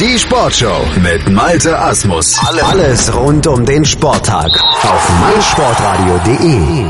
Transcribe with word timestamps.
Die 0.00 0.18
Sportshow 0.18 0.84
mit 1.02 1.30
Malte 1.30 1.78
Asmus. 1.78 2.36
Alles 2.64 3.14
rund 3.14 3.46
um 3.46 3.64
den 3.64 3.84
Sporttag 3.84 4.50
auf 4.82 5.20
meinsportradio.de. 5.20 6.84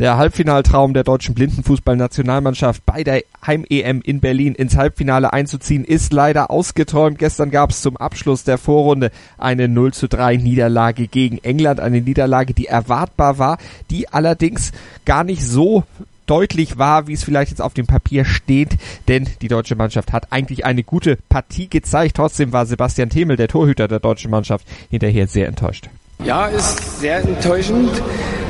Der 0.00 0.16
Halbfinaltraum 0.16 0.92
der 0.92 1.04
deutschen 1.04 1.36
Blindenfußballnationalmannschaft 1.36 2.84
bei 2.84 3.04
der 3.04 3.22
Heim-EM 3.46 4.02
in 4.02 4.18
Berlin 4.18 4.56
ins 4.56 4.76
Halbfinale 4.76 5.32
einzuziehen 5.32 5.84
ist 5.84 6.12
leider 6.12 6.50
ausgeträumt. 6.50 7.20
Gestern 7.20 7.52
gab 7.52 7.70
es 7.70 7.82
zum 7.82 7.96
Abschluss 7.96 8.42
der 8.42 8.58
Vorrunde 8.58 9.12
eine 9.38 9.68
0 9.68 9.94
zu 9.94 10.08
3 10.08 10.36
Niederlage 10.36 11.06
gegen 11.06 11.38
England. 11.38 11.78
Eine 11.78 12.00
Niederlage, 12.00 12.54
die 12.54 12.66
erwartbar 12.66 13.38
war, 13.38 13.58
die 13.90 14.08
allerdings 14.08 14.72
gar 15.04 15.22
nicht 15.22 15.46
so 15.46 15.84
deutlich 16.26 16.78
war, 16.78 17.06
wie 17.06 17.12
es 17.12 17.24
vielleicht 17.24 17.50
jetzt 17.50 17.62
auf 17.62 17.74
dem 17.74 17.86
Papier 17.86 18.24
steht, 18.24 18.76
denn 19.08 19.28
die 19.42 19.48
deutsche 19.48 19.76
Mannschaft 19.76 20.12
hat 20.12 20.32
eigentlich 20.32 20.64
eine 20.64 20.82
gute 20.82 21.16
Partie 21.28 21.68
gezeigt. 21.68 22.16
Trotzdem 22.16 22.52
war 22.52 22.66
Sebastian 22.66 23.10
Themel, 23.10 23.36
der 23.36 23.48
Torhüter 23.48 23.88
der 23.88 24.00
deutschen 24.00 24.30
Mannschaft, 24.30 24.66
hinterher 24.90 25.26
sehr 25.26 25.48
enttäuscht. 25.48 25.88
Ja, 26.24 26.46
ist 26.46 27.00
sehr 27.00 27.18
enttäuschend. 27.18 27.90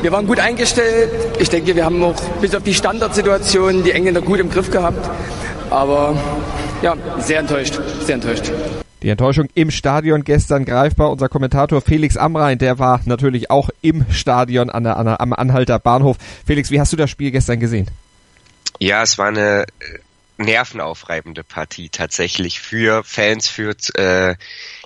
Wir 0.02 0.12
waren 0.12 0.26
gut 0.26 0.38
eingestellt. 0.38 1.10
Ich 1.40 1.50
denke, 1.50 1.74
wir 1.74 1.84
haben 1.84 2.02
auch 2.02 2.14
bis 2.40 2.54
auf 2.54 2.62
die 2.62 2.74
Standardsituation 2.74 3.82
die 3.82 3.90
Engländer 3.90 4.22
gut 4.22 4.38
im 4.38 4.50
Griff 4.50 4.70
gehabt. 4.70 5.10
Aber 5.70 6.16
ja, 6.82 6.94
sehr 7.18 7.40
enttäuscht, 7.40 7.80
sehr 8.04 8.14
enttäuscht. 8.14 8.52
Die 9.02 9.10
Enttäuschung 9.10 9.48
im 9.54 9.70
Stadion 9.70 10.24
gestern 10.24 10.64
greifbar. 10.64 11.10
Unser 11.10 11.28
Kommentator 11.28 11.80
Felix 11.82 12.16
Amrein, 12.16 12.58
der 12.58 12.78
war 12.78 13.00
natürlich 13.04 13.50
auch 13.50 13.68
im 13.82 14.06
Stadion 14.10 14.70
an 14.70 14.84
der, 14.84 14.96
an 14.96 15.06
der, 15.06 15.20
am 15.20 15.32
Anhalter 15.32 15.78
Bahnhof. 15.78 16.16
Felix, 16.46 16.70
wie 16.70 16.80
hast 16.80 16.92
du 16.92 16.96
das 16.96 17.10
Spiel 17.10 17.30
gestern 17.30 17.60
gesehen? 17.60 17.90
Ja, 18.78 19.02
es 19.02 19.18
war 19.18 19.28
eine 19.28 19.62
äh, 19.62 19.98
nervenaufreibende 20.38 21.44
Partie 21.44 21.88
tatsächlich 21.88 22.60
für 22.60 23.04
Fans, 23.04 23.48
für 23.48 23.74
äh, 23.94 24.34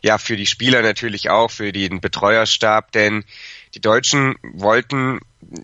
ja 0.03 0.19
für 0.19 0.37
die 0.37 0.47
Spieler 0.47 0.83
natürlich 0.83 1.31
auch, 1.31 1.51
für 1.51 1.73
den 1.73 2.01
Betreuerstab, 2.01 2.93
denn 2.93 3.25
die 3.75 3.81
Deutschen 3.81 4.35
wollten 4.43 5.21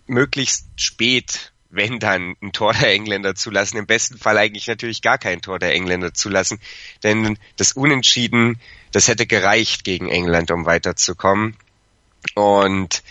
möglichst 0.07 0.67
spät 0.77 1.51
wenn 1.69 1.99
dann 1.99 2.35
ein 2.41 2.51
Tor 2.51 2.73
der 2.73 2.91
Engländer 2.91 3.35
zulassen. 3.35 3.77
Im 3.77 3.85
besten 3.85 4.17
Fall 4.17 4.37
eigentlich 4.37 4.67
natürlich 4.67 5.01
gar 5.01 5.17
kein 5.17 5.41
Tor 5.41 5.59
der 5.59 5.73
Engländer 5.73 6.13
zulassen, 6.13 6.59
denn 7.03 7.37
das 7.57 7.73
Unentschieden, 7.73 8.59
das 8.91 9.07
hätte 9.07 9.25
gereicht 9.25 9.83
gegen 9.83 10.09
England, 10.09 10.51
um 10.51 10.65
weiterzukommen. 10.65 11.55
Und 12.35 13.03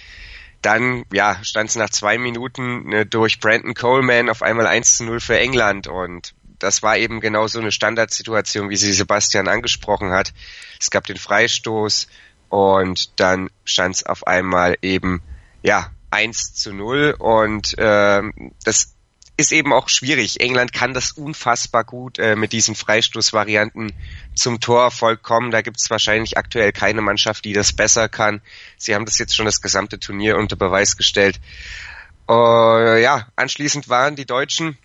dann, 0.62 1.04
ja, 1.12 1.38
stand 1.44 1.70
es 1.70 1.76
nach 1.76 1.90
zwei 1.90 2.18
Minuten 2.18 2.88
ne, 2.88 3.06
durch 3.06 3.40
Brandon 3.40 3.74
Coleman 3.74 4.28
auf 4.28 4.42
einmal 4.42 4.66
1 4.66 4.96
zu 4.96 5.04
0 5.04 5.20
für 5.20 5.38
England 5.38 5.86
und 5.86 6.34
das 6.58 6.82
war 6.82 6.96
eben 6.96 7.20
genau 7.20 7.46
so 7.46 7.60
eine 7.60 7.72
Standardsituation, 7.72 8.70
wie 8.70 8.76
sie 8.76 8.92
Sebastian 8.92 9.48
angesprochen 9.48 10.10
hat. 10.10 10.32
Es 10.80 10.90
gab 10.90 11.04
den 11.04 11.18
Freistoß 11.18 12.08
und 12.48 13.20
dann 13.20 13.50
stand 13.64 13.96
es 13.96 14.06
auf 14.06 14.26
einmal 14.26 14.76
eben, 14.82 15.22
ja, 15.62 15.90
1 16.16 16.54
zu 16.54 16.72
0 16.72 17.14
und 17.18 17.74
ähm, 17.76 18.32
das 18.64 18.94
ist 19.36 19.52
eben 19.52 19.74
auch 19.74 19.90
schwierig. 19.90 20.40
England 20.40 20.72
kann 20.72 20.94
das 20.94 21.12
unfassbar 21.12 21.84
gut 21.84 22.18
äh, 22.18 22.36
mit 22.36 22.52
diesen 22.52 22.74
Freistoßvarianten 22.74 23.92
zum 24.34 24.60
Torerfolg 24.60 25.22
kommen. 25.22 25.50
Da 25.50 25.60
gibt 25.60 25.76
es 25.78 25.90
wahrscheinlich 25.90 26.38
aktuell 26.38 26.72
keine 26.72 27.02
Mannschaft, 27.02 27.44
die 27.44 27.52
das 27.52 27.74
besser 27.74 28.08
kann. 28.08 28.40
Sie 28.78 28.94
haben 28.94 29.04
das 29.04 29.18
jetzt 29.18 29.36
schon 29.36 29.44
das 29.44 29.60
gesamte 29.60 30.00
Turnier 30.00 30.38
unter 30.38 30.56
Beweis 30.56 30.96
gestellt. 30.96 31.38
Uh, 32.28 32.96
ja, 32.96 33.28
anschließend 33.36 33.90
waren 33.90 34.16
die 34.16 34.24
Deutschen 34.24 34.78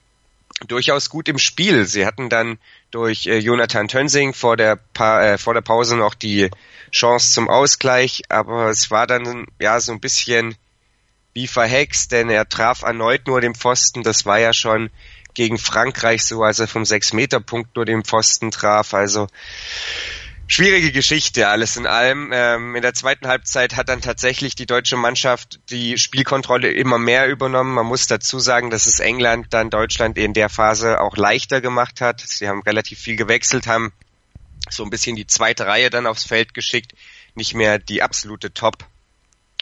durchaus 0.68 1.10
gut 1.10 1.30
im 1.30 1.40
Spiel. 1.40 1.86
Sie 1.86 2.06
hatten 2.06 2.30
dann 2.30 2.60
durch 2.92 3.28
äh, 3.28 3.38
Jonathan 3.38 3.88
Tönsing 3.88 4.34
vor 4.34 4.58
der, 4.58 4.76
pa 4.76 5.24
äh, 5.24 5.38
vor 5.38 5.54
der 5.54 5.62
Pause 5.62 5.96
noch 5.96 6.14
die 6.14 6.50
Chance 6.92 7.34
zum 7.34 7.50
Ausgleich, 7.50 8.24
aber 8.28 8.70
es 8.70 8.92
war 8.92 9.08
dann 9.08 9.46
ja 9.60 9.80
so 9.80 9.94
ein 9.94 10.02
bisschen 10.02 10.56
wie 11.34 11.48
verhext, 11.48 12.12
denn 12.12 12.30
er 12.30 12.48
traf 12.50 12.82
erneut 12.82 13.28
nur 13.28 13.42
den 13.42 13.56
Pfosten. 13.56 14.04
Das 14.04 14.26
war 14.26 14.40
ja 14.40 14.54
schon 14.54 14.90
gegen 15.34 15.58
Frankreich 15.58 16.26
so, 16.26 16.44
als 16.44 16.60
er 16.60 16.68
vom 16.68 16.86
Sechs-Meter-Punkt 16.86 17.76
nur 17.76 17.86
den 17.86 18.04
Pfosten 18.04 18.52
traf. 18.52 18.94
Also 18.94 19.28
schwierige 20.48 20.92
Geschichte, 20.92 21.48
alles 21.48 21.78
in 21.78 21.88
allem. 21.88 22.32
Ähm, 22.34 22.76
in 22.76 22.82
der 22.82 22.94
zweiten 22.94 23.28
Halbzeit 23.28 23.78
hat 23.78 23.88
dann 23.88 24.02
tatsächlich 24.02 24.56
die 24.56 24.66
deutsche 24.66 24.98
Mannschaft 24.98 25.60
die 25.70 25.98
Spielkontrolle 25.98 26.70
immer 26.70 26.98
mehr 26.98 27.28
übernommen. 27.30 27.74
Man 27.74 27.86
muss 27.86 28.08
dazu 28.08 28.40
sagen, 28.40 28.70
dass 28.70 28.86
es 28.86 29.00
England 29.00 29.48
dann 29.52 29.70
Deutschland 29.70 30.18
in 30.18 30.34
der 30.34 30.50
Phase 30.50 31.00
auch 31.00 31.16
leichter 31.16 31.62
gemacht 31.62 32.02
hat. 32.02 32.20
Sie 32.20 32.50
haben 32.50 32.62
relativ 32.64 33.00
viel 33.00 33.16
gewechselt, 33.16 33.68
haben 33.68 33.94
so 34.70 34.84
ein 34.84 34.90
bisschen 34.90 35.16
die 35.16 35.28
zweite 35.28 35.66
Reihe 35.66 35.90
dann 35.90 36.08
aufs 36.08 36.26
Feld 36.26 36.54
geschickt, 36.54 36.94
nicht 37.36 37.54
mehr 37.54 37.80
die 37.80 38.04
absolute 38.04 38.54
Top 38.54 38.86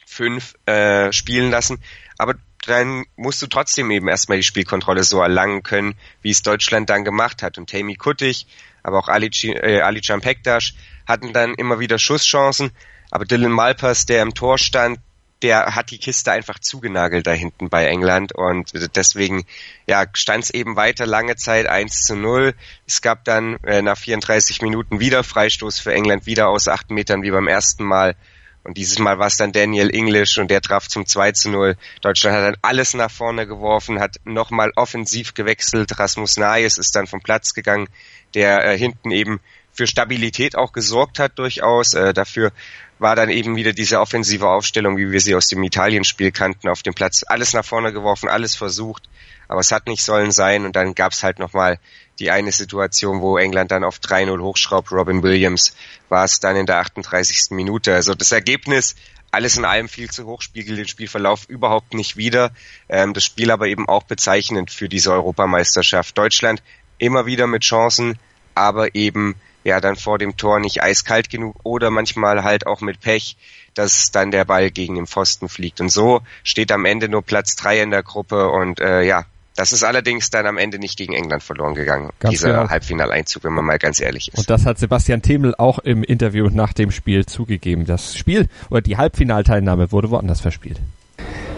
fünf 0.10 0.56
äh, 0.66 1.12
spielen 1.14 1.52
lassen. 1.52 1.82
Aber 2.18 2.36
dann 2.66 3.06
musst 3.16 3.42
du 3.42 3.48
trotzdem 3.48 3.90
eben 3.92 4.08
erstmal 4.08 4.38
die 4.38 4.44
Spielkontrolle 4.44 5.04
so 5.04 5.22
erlangen 5.22 5.64
können, 5.64 5.96
wie 6.22 6.32
es 6.32 6.42
Deutschland 6.42 6.90
dann 6.90 7.06
gemacht 7.06 7.42
hat. 7.42 7.58
Und 7.58 7.70
Tammy 7.70 7.96
Kuttig, 7.96 8.48
aber 8.84 9.00
auch 9.00 9.08
Ali, 9.08 9.30
äh, 9.44 9.82
Ali 9.82 10.02
Pektas 10.02 10.74
hatten 11.08 11.32
dann 11.32 11.54
immer 11.54 11.80
wieder 11.80 12.00
Schusschancen. 12.00 12.72
Aber 13.12 13.26
Dylan 13.26 13.52
Malpers, 13.52 14.06
der 14.06 14.22
im 14.22 14.34
Tor 14.34 14.58
stand, 14.58 15.00
der 15.42 15.76
hat 15.76 15.92
die 15.92 16.00
Kiste 16.00 16.32
einfach 16.32 16.60
zugenagelt 16.60 17.26
da 17.26 17.32
hinten 17.32 17.70
bei 17.70 17.86
England 17.86 18.34
und 18.34 18.72
deswegen 18.96 19.46
ja 19.88 20.06
stand 20.12 20.44
es 20.44 20.50
eben 20.50 20.76
weiter 20.76 21.06
lange 21.06 21.38
Zeit 21.38 21.66
1 21.66 22.02
zu 22.02 22.18
0. 22.18 22.54
Es 22.86 23.02
gab 23.02 23.24
dann 23.24 23.56
äh, 23.64 23.82
nach 23.82 23.98
34 23.98 24.62
Minuten 24.62 25.00
wieder 25.00 25.24
Freistoß 25.24 25.80
für 25.80 25.94
England, 25.94 26.26
wieder 26.26 26.50
aus 26.50 26.68
acht 26.68 26.92
Metern 26.92 27.24
wie 27.24 27.32
beim 27.32 27.48
ersten 27.48 27.86
Mal 27.86 28.16
und 28.64 28.78
dieses 28.78 29.00
Mal 29.00 29.20
war 29.20 29.28
es 29.28 29.38
dann 29.38 29.52
Daniel 29.52 29.90
English 29.90 30.38
und 30.38 30.52
der 30.52 30.62
traf 30.62 30.88
zum 30.88 31.06
2 31.06 31.32
zu 31.32 31.50
0. 31.50 31.76
Deutschland 32.02 32.36
hat 32.36 32.44
dann 32.44 32.58
alles 32.62 32.94
nach 32.94 33.10
vorne 33.10 33.48
geworfen, 33.48 34.00
hat 34.00 34.18
nochmal 34.26 34.72
offensiv 34.76 35.34
gewechselt. 35.34 35.98
Rasmus 35.98 36.38
Nayes 36.38 36.78
ist 36.78 36.96
dann 36.96 37.08
vom 37.08 37.22
Platz 37.22 37.54
gegangen, 37.54 37.88
der 38.34 38.66
äh, 38.66 38.78
hinten 38.78 39.12
eben 39.12 39.40
für 39.72 39.88
Stabilität 39.88 40.58
auch 40.58 40.74
gesorgt 40.74 41.20
hat 41.20 41.40
durchaus. 41.40 41.94
Äh, 41.94 42.14
dafür 42.14 42.52
war 43.00 43.16
dann 43.16 43.30
eben 43.30 43.56
wieder 43.56 43.72
diese 43.72 44.02
offensive 44.02 44.50
Aufstellung, 44.50 44.98
wie 44.98 45.10
wir 45.10 45.22
sie 45.22 45.36
aus 45.36 45.48
dem 45.48 45.64
Italienspiel 45.64 46.32
kannten, 46.32 46.68
auf 46.68 46.84
dem 46.84 46.94
Platz. 46.94 47.24
Alles 47.26 47.54
nach 47.54 47.64
vorne 47.64 47.94
geworfen, 47.94 48.28
alles 48.28 48.58
versucht, 48.58 49.04
aber 49.48 49.62
es 49.62 49.72
hat 49.72 49.88
nicht 49.88 50.04
sollen 50.04 50.32
sein. 50.32 50.66
Und 50.66 50.76
dann 50.76 50.96
gab 50.96 51.14
es 51.14 51.24
halt 51.24 51.40
nochmal 51.40 51.80
die 52.20 52.32
eine 52.32 52.52
Situation, 52.52 53.22
wo 53.22 53.38
England 53.38 53.72
dann 53.72 53.84
auf 53.84 54.00
3-0 54.00 54.42
hochschraubt. 54.42 54.92
Robin 54.92 55.24
Williams 55.24 55.76
war 56.10 56.26
es 56.26 56.40
dann 56.40 56.56
in 56.56 56.66
der 56.66 56.80
38. 56.80 57.52
Minute. 57.52 57.94
Also 57.94 58.16
das 58.16 58.32
Ergebnis, 58.32 58.96
alles 59.32 59.58
in 59.58 59.66
allem 59.66 59.88
viel 59.88 60.10
zu 60.10 60.26
hoch, 60.26 60.42
spiegelt 60.42 60.80
den 60.80 60.88
Spielverlauf 60.88 61.46
überhaupt 61.48 61.94
nicht 61.94 62.18
wider. 62.18 62.52
Ähm, 62.90 63.14
das 63.14 63.24
Spiel 63.24 63.52
aber 63.52 63.68
eben 63.68 63.88
auch 63.88 64.04
bezeichnend 64.04 64.72
für 64.72 64.90
diese 64.90 65.12
Europameisterschaft. 65.14 66.18
Deutschland 66.18 66.62
immer 66.98 67.26
wieder 67.26 67.48
mit 67.48 67.64
Chancen, 67.64 68.20
aber 68.56 68.96
eben 68.96 69.36
ja 69.64 69.80
dann 69.80 69.96
vor 69.96 70.18
dem 70.18 70.38
Tor 70.38 70.60
nicht 70.60 70.82
eiskalt 70.82 71.30
genug 71.30 71.56
oder 71.64 71.90
manchmal 71.92 72.44
halt 72.44 72.66
auch 72.66 72.82
mit 72.82 73.00
Pech, 73.02 73.38
dass 73.74 74.12
dann 74.12 74.32
der 74.32 74.46
Ball 74.46 74.72
gegen 74.72 74.96
den 74.96 75.08
Pfosten 75.08 75.50
fliegt. 75.50 75.80
Und 75.82 75.90
so 75.90 76.22
steht 76.44 76.72
am 76.72 76.86
Ende 76.86 77.08
nur 77.10 77.22
Platz 77.22 77.56
drei 77.56 77.82
in 77.82 77.92
der 77.92 78.04
Gruppe 78.04 78.50
und 78.50 78.80
äh, 78.80 79.04
ja, 79.04 79.26
das 79.60 79.74
ist 79.74 79.84
allerdings 79.84 80.30
dann 80.30 80.46
am 80.46 80.58
Ende 80.58 80.80
nicht 80.80 80.98
gegen 80.98 81.12
England 81.12 81.44
verloren 81.44 81.76
gegangen, 81.76 82.12
ganz 82.20 82.32
dieser 82.32 82.52
genau. 82.52 82.70
Halbfinaleinzug, 82.70 83.44
wenn 83.44 83.52
man 83.52 83.66
mal 83.66 83.78
ganz 83.78 84.00
ehrlich 84.00 84.30
ist. 84.30 84.38
Und 84.38 84.50
das 84.50 84.66
hat 84.66 84.80
Sebastian 84.80 85.22
Themel 85.22 85.54
auch 85.58 85.80
im 85.80 86.02
Interview 86.02 86.48
nach 86.50 86.72
dem 86.72 86.92
Spiel 86.92 87.26
zugegeben. 87.26 87.86
Das 87.86 88.16
Spiel 88.16 88.48
oder 88.70 88.80
die 88.80 88.96
Halbfinalteilnahme 88.96 89.92
wurde 89.92 90.12
woanders 90.12 90.40
verspielt. 90.40 90.80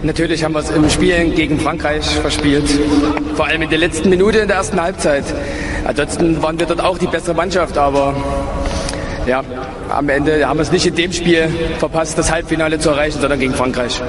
Natürlich 0.01 0.44
haben 0.44 0.53
wir 0.53 0.61
es 0.61 0.72
im 0.72 0.90
Spiel 0.90 1.29
gegen 1.35 1.59
Frankreich 1.59 2.03
verspielt. 2.03 2.67
Vor 3.35 3.45
allem 3.45 3.61
in 3.61 3.69
der 3.69 3.78
letzten 3.78 4.09
Minute 4.09 4.40
in 4.40 4.47
der 4.47 4.57
ersten 4.57 4.81
Halbzeit. 4.81 5.23
Ansonsten 5.85 6.41
waren 6.41 6.57
wir 6.57 6.66
dort 6.66 6.81
auch 6.81 6.97
die 6.97 7.06
bessere 7.06 7.35
Mannschaft, 7.35 7.78
aber 7.78 8.16
ja, 9.28 9.43
am 9.90 10.09
Ende 10.09 10.47
haben 10.47 10.58
wir 10.58 10.64
es 10.64 10.72
nicht 10.72 10.87
in 10.87 10.96
dem 10.96 11.14
Spiel 11.14 11.49
verpasst, 11.78 12.17
das 12.17 12.31
Halbfinale 12.31 12.79
zu 12.79 12.90
erreichen, 12.90 13.22
sondern 13.22 13.40
gegen 13.40 13.53
Frankreich. 13.53 14.02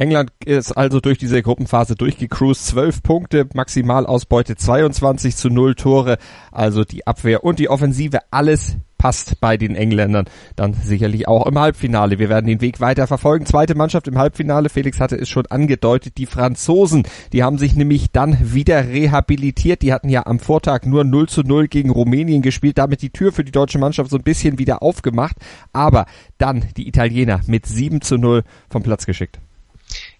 England 0.00 0.32
ist 0.46 0.72
also 0.72 0.98
durch 0.98 1.18
diese 1.18 1.42
Gruppenphase 1.42 1.94
durchgecruised. 1.94 2.64
12 2.68 3.02
Punkte, 3.02 3.46
Maximalausbeute 3.52 4.56
22 4.56 5.36
zu 5.36 5.50
0 5.50 5.74
Tore. 5.74 6.16
Also 6.50 6.84
die 6.84 7.06
Abwehr 7.06 7.44
und 7.44 7.58
die 7.58 7.68
Offensive, 7.68 8.20
alles 8.30 8.78
passt 8.96 9.42
bei 9.42 9.58
den 9.58 9.76
Engländern. 9.76 10.24
Dann 10.56 10.72
sicherlich 10.72 11.28
auch 11.28 11.46
im 11.46 11.58
Halbfinale. 11.58 12.18
Wir 12.18 12.30
werden 12.30 12.46
den 12.46 12.62
Weg 12.62 12.80
weiter 12.80 13.06
verfolgen. 13.06 13.44
Zweite 13.44 13.74
Mannschaft 13.74 14.08
im 14.08 14.16
Halbfinale. 14.16 14.70
Felix 14.70 15.00
hatte 15.00 15.16
es 15.16 15.28
schon 15.28 15.44
angedeutet. 15.48 16.16
Die 16.16 16.24
Franzosen, 16.24 17.02
die 17.34 17.42
haben 17.42 17.58
sich 17.58 17.76
nämlich 17.76 18.10
dann 18.10 18.38
wieder 18.54 18.88
rehabilitiert. 18.88 19.82
Die 19.82 19.92
hatten 19.92 20.08
ja 20.08 20.24
am 20.24 20.38
Vortag 20.38 20.86
nur 20.86 21.04
0 21.04 21.28
zu 21.28 21.42
0 21.42 21.68
gegen 21.68 21.90
Rumänien 21.90 22.40
gespielt. 22.40 22.78
Damit 22.78 23.02
die 23.02 23.10
Tür 23.10 23.32
für 23.32 23.44
die 23.44 23.52
deutsche 23.52 23.78
Mannschaft 23.78 24.10
so 24.10 24.16
ein 24.16 24.22
bisschen 24.22 24.58
wieder 24.58 24.82
aufgemacht. 24.82 25.36
Aber 25.74 26.06
dann 26.38 26.64
die 26.78 26.88
Italiener 26.88 27.42
mit 27.46 27.66
7 27.66 28.00
zu 28.00 28.16
0 28.16 28.44
vom 28.70 28.82
Platz 28.82 29.04
geschickt. 29.04 29.40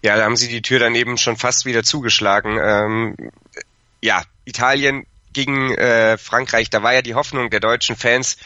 Ja, 0.02 0.16
da 0.16 0.24
haben 0.24 0.36
sie 0.36 0.48
die 0.48 0.62
Tür 0.62 0.78
dann 0.78 0.94
eben 0.94 1.18
schon 1.18 1.36
fast 1.36 1.66
wieder 1.66 1.82
zugeschlagen. 1.82 2.58
Ähm, 2.62 3.30
ja, 4.00 4.22
Italien 4.44 5.06
gegen 5.32 5.74
äh, 5.74 6.16
Frankreich, 6.16 6.70
da 6.70 6.82
war 6.82 6.94
ja 6.94 7.02
die 7.02 7.14
Hoffnung 7.14 7.50
der 7.50 7.60
deutschen 7.60 7.96
Fans, 7.96 8.38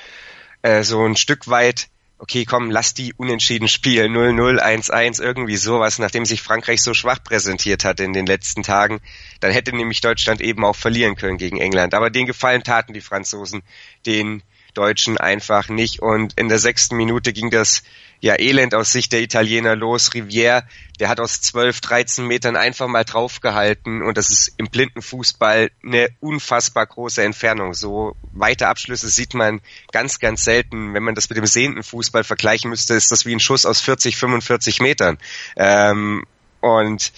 äh, 0.63 0.83
so 0.83 1.05
ein 1.05 1.17
Stück 1.17 1.49
weit 1.49 1.89
okay, 2.25 2.47
komm, 2.47 2.71
lass 2.71 2.95
die 2.95 3.13
unentschieden 3.15 3.69
spielen, 3.69 4.17
0-0, 4.17 4.59
1-1, 4.59 5.23
irgendwie 5.23 5.57
sowas, 5.57 5.99
nachdem 5.99 6.25
sich 6.25 6.41
Frankreich 6.41 6.81
so 6.81 6.95
schwach 6.95 7.23
präsentiert 7.23 7.85
hat 7.85 8.01
in 8.01 8.15
den 8.15 8.25
letzten 8.25 8.63
Tagen, 8.63 9.01
dann 9.41 9.53
hätte 9.53 9.77
nämlich 9.77 10.01
Deutschland 10.01 10.41
eben 10.41 10.65
auch 10.65 10.75
verlieren 10.75 11.17
können 11.17 11.37
gegen 11.37 11.61
England. 11.61 11.93
Aber 11.93 12.09
den 12.09 12.25
Gefallen 12.25 12.63
taten 12.63 12.95
die 12.95 13.03
Franzosen 13.03 13.63
den 14.07 14.43
Deutschen 14.73 15.19
einfach 15.19 15.69
nicht. 15.69 16.01
Und 16.01 16.33
in 16.39 16.49
der 16.49 16.59
sechsten 16.59 16.97
Minute 16.97 17.35
ging 17.35 17.51
das 17.51 17.83
ja 18.25 18.39
elend 18.39 18.75
aus 18.75 18.91
Sicht 18.91 19.13
der 19.13 19.21
Italiener 19.21 19.77
los. 19.77 20.13
Rivière, 20.13 20.63
der 20.99 21.11
hat 21.11 21.21
aus 21.21 21.43
12, 21.43 21.83
13 21.83 22.27
Metern 22.27 22.57
einfach 22.57 22.89
mal 22.89 23.05
draufgehalten 23.05 24.01
und 24.01 24.17
das 24.17 24.31
ist 24.31 24.55
im 24.57 24.69
blinden 24.69 25.03
Fußball 25.03 25.71
eine 25.85 26.09
unfassbar 26.21 26.87
große 26.87 27.23
Entfernung. 27.23 27.75
So 27.75 28.17
weite 28.33 28.69
Abschlüsse 28.69 29.11
sieht 29.11 29.35
man 29.35 29.61
ganz, 29.93 30.21
ganz 30.21 30.43
selten. 30.43 30.95
Wenn 30.95 31.03
man 31.03 31.15
das 31.15 31.29
mit 31.29 31.37
dem 31.37 31.45
sehenden 31.45 31.83
Fußball 31.83 32.25
vergleichen 32.25 32.71
müsste, 32.71 32.95
ist 32.95 33.13
das 33.13 33.27
wie 33.27 33.35
ein 33.35 33.41
Schuss 33.41 33.67
aus 33.67 33.83
40, 33.83 34.17
45 34.17 34.81
Metern. 34.81 35.19
Ähm, 35.57 36.25
und 36.63 37.13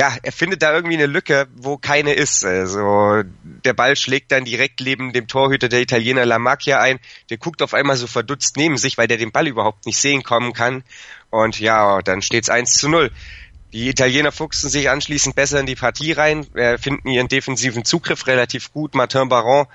ja, 0.00 0.16
er 0.22 0.32
findet 0.32 0.62
da 0.62 0.72
irgendwie 0.72 0.96
eine 0.96 1.04
Lücke, 1.04 1.46
wo 1.56 1.76
keine 1.76 2.14
ist. 2.14 2.42
Also 2.42 3.22
der 3.44 3.74
Ball 3.74 3.96
schlägt 3.96 4.32
dann 4.32 4.46
direkt 4.46 4.80
neben 4.80 5.12
dem 5.12 5.26
Torhüter 5.26 5.68
der 5.68 5.82
Italiener 5.82 6.24
La 6.24 6.38
Macchia 6.38 6.80
ein. 6.80 6.98
Der 7.28 7.36
guckt 7.36 7.60
auf 7.60 7.74
einmal 7.74 7.98
so 7.98 8.06
verdutzt 8.06 8.56
neben 8.56 8.78
sich, 8.78 8.96
weil 8.96 9.08
der 9.08 9.18
den 9.18 9.30
Ball 9.30 9.46
überhaupt 9.46 9.84
nicht 9.84 9.98
sehen 9.98 10.22
kommen 10.22 10.54
kann. 10.54 10.84
Und 11.28 11.60
ja, 11.60 12.00
dann 12.00 12.22
steht's 12.22 12.48
1 12.48 12.72
zu 12.72 12.88
0. 12.88 13.10
Die 13.74 13.90
Italiener 13.90 14.32
fuchsen 14.32 14.70
sich 14.70 14.88
anschließend 14.88 15.36
besser 15.36 15.60
in 15.60 15.66
die 15.66 15.76
Partie 15.76 16.12
rein, 16.12 16.46
äh, 16.54 16.78
finden 16.78 17.06
ihren 17.06 17.28
defensiven 17.28 17.84
Zugriff 17.84 18.26
relativ 18.26 18.72
gut. 18.72 18.94
Martin 18.94 19.28
Baron 19.28 19.66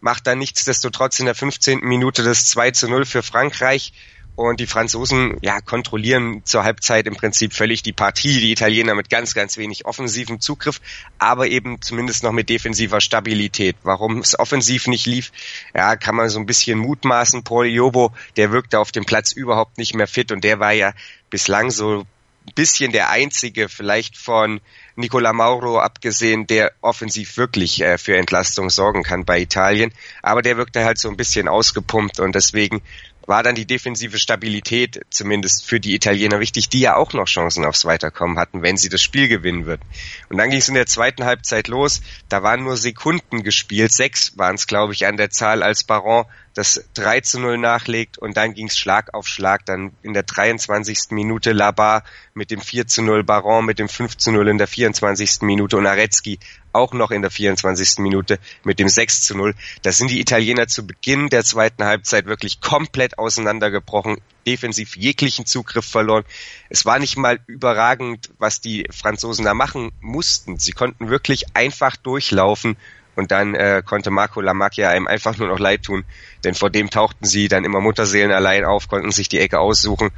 macht 0.00 0.26
dann 0.26 0.40
nichtsdestotrotz 0.40 1.20
in 1.20 1.24
der 1.24 1.34
15. 1.34 1.80
Minute 1.80 2.22
das 2.22 2.50
2 2.50 2.72
zu 2.72 2.86
0 2.86 3.06
für 3.06 3.22
Frankreich. 3.22 3.94
Und 4.40 4.58
die 4.58 4.66
Franzosen 4.66 5.36
ja, 5.42 5.60
kontrollieren 5.60 6.40
zur 6.46 6.64
Halbzeit 6.64 7.06
im 7.06 7.14
Prinzip 7.14 7.52
völlig 7.52 7.82
die 7.82 7.92
Partie. 7.92 8.40
Die 8.40 8.52
Italiener 8.52 8.94
mit 8.94 9.10
ganz, 9.10 9.34
ganz 9.34 9.58
wenig 9.58 9.84
offensivem 9.84 10.40
Zugriff, 10.40 10.80
aber 11.18 11.48
eben 11.48 11.82
zumindest 11.82 12.22
noch 12.22 12.32
mit 12.32 12.48
defensiver 12.48 13.02
Stabilität. 13.02 13.76
Warum 13.82 14.20
es 14.20 14.38
offensiv 14.38 14.86
nicht 14.86 15.04
lief, 15.04 15.30
ja, 15.74 15.94
kann 15.94 16.16
man 16.16 16.30
so 16.30 16.38
ein 16.38 16.46
bisschen 16.46 16.78
mutmaßen. 16.78 17.44
Paul 17.44 17.66
Iobo, 17.66 18.14
der 18.38 18.50
wirkte 18.50 18.78
auf 18.78 18.92
dem 18.92 19.04
Platz 19.04 19.32
überhaupt 19.32 19.76
nicht 19.76 19.94
mehr 19.94 20.06
fit 20.06 20.32
und 20.32 20.42
der 20.42 20.58
war 20.58 20.72
ja 20.72 20.94
bislang 21.28 21.70
so 21.70 22.06
ein 22.46 22.54
bisschen 22.54 22.92
der 22.92 23.10
einzige, 23.10 23.68
vielleicht 23.68 24.16
von 24.16 24.62
Nicola 24.96 25.32
Mauro 25.32 25.78
abgesehen, 25.78 26.46
der 26.46 26.72
offensiv 26.80 27.36
wirklich 27.36 27.80
äh, 27.82 27.98
für 27.98 28.16
Entlastung 28.16 28.70
sorgen 28.70 29.02
kann 29.02 29.24
bei 29.24 29.40
Italien. 29.40 29.92
Aber 30.22 30.42
der 30.42 30.56
wirkte 30.56 30.84
halt 30.84 30.98
so 30.98 31.08
ein 31.08 31.16
bisschen 31.16 31.48
ausgepumpt 31.48 32.20
und 32.20 32.34
deswegen 32.34 32.82
war 33.30 33.44
dann 33.44 33.54
die 33.54 33.64
defensive 33.64 34.18
Stabilität 34.18 35.02
zumindest 35.08 35.64
für 35.64 35.78
die 35.78 35.94
Italiener 35.94 36.40
wichtig, 36.40 36.68
die 36.68 36.80
ja 36.80 36.96
auch 36.96 37.12
noch 37.12 37.26
Chancen 37.26 37.64
aufs 37.64 37.84
Weiterkommen 37.84 38.38
hatten, 38.38 38.62
wenn 38.62 38.76
sie 38.76 38.88
das 38.88 39.02
Spiel 39.02 39.28
gewinnen 39.28 39.66
würden. 39.66 39.82
Und 40.28 40.38
dann 40.38 40.50
ging 40.50 40.58
es 40.58 40.68
in 40.68 40.74
der 40.74 40.86
zweiten 40.86 41.24
Halbzeit 41.24 41.68
los. 41.68 42.02
Da 42.28 42.42
waren 42.42 42.64
nur 42.64 42.76
Sekunden 42.76 43.44
gespielt. 43.44 43.92
Sechs 43.92 44.36
waren 44.36 44.56
es, 44.56 44.66
glaube 44.66 44.94
ich, 44.94 45.06
an 45.06 45.16
der 45.16 45.30
Zahl, 45.30 45.62
als 45.62 45.84
Baron 45.84 46.24
das 46.54 46.84
3 46.94 47.20
zu 47.20 47.38
0 47.38 47.58
nachlegt 47.58 48.18
und 48.18 48.36
dann 48.36 48.54
ging 48.54 48.66
es 48.66 48.76
Schlag 48.76 49.14
auf 49.14 49.28
Schlag. 49.28 49.64
Dann 49.66 49.92
in 50.02 50.12
der 50.12 50.24
23. 50.24 51.10
Minute 51.10 51.52
Labar 51.52 52.02
mit 52.34 52.50
dem 52.50 52.60
4 52.60 52.88
zu 52.88 53.02
0, 53.02 53.22
Baron 53.22 53.64
mit 53.64 53.78
dem 53.78 53.88
5 53.88 54.16
zu 54.16 54.32
0 54.32 54.48
in 54.48 54.58
der 54.58 54.66
24. 54.80 55.42
Minute 55.42 55.76
und 55.76 55.86
Aretzky 55.86 56.38
auch 56.72 56.94
noch 56.94 57.10
in 57.10 57.20
der 57.20 57.30
24. 57.30 57.98
Minute 57.98 58.38
mit 58.64 58.78
dem 58.78 58.88
6 58.88 59.22
zu 59.22 59.36
0. 59.36 59.54
Da 59.82 59.92
sind 59.92 60.10
die 60.10 60.20
Italiener 60.20 60.68
zu 60.68 60.86
Beginn 60.86 61.28
der 61.28 61.44
zweiten 61.44 61.84
Halbzeit 61.84 62.24
wirklich 62.24 62.62
komplett 62.62 63.18
auseinandergebrochen, 63.18 64.22
defensiv 64.46 64.96
jeglichen 64.96 65.44
Zugriff 65.44 65.84
verloren. 65.84 66.24
Es 66.70 66.86
war 66.86 66.98
nicht 66.98 67.18
mal 67.18 67.40
überragend, 67.46 68.30
was 68.38 68.62
die 68.62 68.86
Franzosen 68.90 69.44
da 69.44 69.52
machen 69.52 69.90
mussten. 70.00 70.58
Sie 70.58 70.72
konnten 70.72 71.10
wirklich 71.10 71.54
einfach 71.54 71.96
durchlaufen 71.96 72.78
und 73.20 73.30
dann 73.32 73.54
äh, 73.54 73.82
konnte 73.84 74.10
Marco 74.10 74.40
Lamacchia 74.40 74.88
einem 74.88 75.06
einfach 75.06 75.36
nur 75.36 75.48
noch 75.48 75.58
leid 75.58 75.82
tun, 75.82 76.04
denn 76.42 76.54
vor 76.54 76.70
dem 76.70 76.88
tauchten 76.88 77.26
sie 77.26 77.48
dann 77.48 77.66
immer 77.66 77.80
Mutterseelen 77.80 78.32
allein 78.32 78.64
auf, 78.64 78.88
konnten 78.88 79.10
sich 79.10 79.28
die 79.28 79.40
Ecke 79.40 79.58
aussuchen 79.58 80.08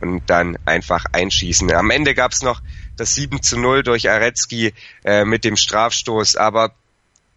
und 0.00 0.22
dann 0.30 0.56
einfach 0.64 1.04
einschießen. 1.10 1.72
Am 1.72 1.90
Ende 1.90 2.14
gab's 2.14 2.42
noch 2.42 2.62
das 2.96 3.16
7 3.16 3.42
zu 3.42 3.58
0 3.58 3.82
durch 3.82 4.08
Aretzky 4.08 4.74
äh, 5.04 5.24
mit 5.24 5.42
dem 5.42 5.56
Strafstoß, 5.56 6.36
aber 6.36 6.72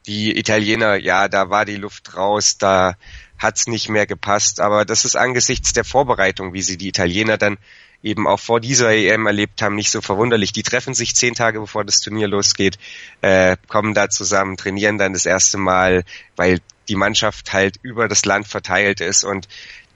die 0.06 0.38
Italiener, 0.38 0.96
ja, 0.96 1.28
da 1.28 1.50
war 1.50 1.66
die 1.66 1.78
Luft 1.78 2.16
raus, 2.16 2.60
da 2.60 2.96
hat's 3.40 3.66
nicht 3.66 3.90
mehr 3.90 4.06
gepasst, 4.06 4.60
aber 4.60 4.86
das 4.86 5.06
ist 5.06 5.16
angesichts 5.16 5.74
der 5.74 5.86
Vorbereitung, 5.86 6.54
wie 6.54 6.62
sie 6.62 6.78
die 6.78 6.90
Italiener 6.90 7.40
dann 7.40 7.58
eben 8.06 8.28
auch 8.28 8.40
vor 8.40 8.60
dieser 8.62 8.92
EM 8.92 9.26
erlebt 9.26 9.62
haben, 9.62 9.76
nicht 9.76 9.90
so 9.90 10.00
verwunderlich. 10.00 10.54
Die 10.54 10.64
treffen 10.64 10.94
sich 10.94 11.16
zehn 11.16 11.34
Tage 11.34 11.60
bevor 11.60 11.84
das 11.84 12.00
Turnier 12.00 12.28
losgeht, 12.28 12.78
äh, 13.22 13.58
kommen 13.68 13.96
da 13.96 14.10
zusammen, 14.10 14.58
trainieren 14.58 15.00
dann 15.00 15.14
das 15.14 15.26
erste 15.26 15.58
Mal, 15.58 16.04
weil 16.36 16.60
die 16.88 16.96
Mannschaft 16.96 17.52
halt 17.52 17.78
über 17.82 18.08
das 18.08 18.24
Land 18.26 18.48
verteilt 18.48 19.02
ist 19.02 19.24
und 19.24 19.48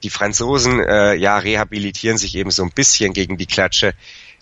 die 0.02 0.10
Franzosen 0.10 0.80
äh, 0.80 1.14
ja 1.14 1.38
rehabilitieren 1.38 2.18
sich 2.18 2.34
eben 2.34 2.50
so 2.50 2.64
ein 2.64 2.72
bisschen 2.72 3.12
gegen 3.12 3.36
die 3.36 3.46
Klatsche 3.46 3.94